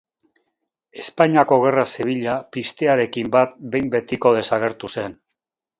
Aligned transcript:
Espainiako 1.03 1.59
Gerra 1.65 1.85
Zibila 1.97 2.39
piztearekin 2.57 3.33
bat 3.39 3.57
behin-betiko 3.77 4.37
desagertu 4.41 4.97
zen. 4.99 5.21